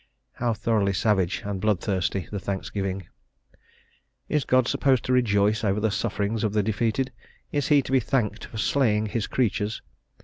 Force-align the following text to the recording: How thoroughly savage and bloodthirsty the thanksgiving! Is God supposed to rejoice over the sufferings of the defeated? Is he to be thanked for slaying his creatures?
How 0.33 0.55
thoroughly 0.55 0.93
savage 0.93 1.43
and 1.45 1.61
bloodthirsty 1.61 2.27
the 2.31 2.39
thanksgiving! 2.39 3.07
Is 4.29 4.45
God 4.45 4.67
supposed 4.67 5.03
to 5.05 5.13
rejoice 5.13 5.63
over 5.63 5.79
the 5.79 5.91
sufferings 5.91 6.43
of 6.43 6.53
the 6.53 6.63
defeated? 6.63 7.11
Is 7.51 7.67
he 7.67 7.83
to 7.83 7.91
be 7.91 7.99
thanked 7.99 8.45
for 8.45 8.57
slaying 8.57 9.05
his 9.05 9.27
creatures? 9.27 9.83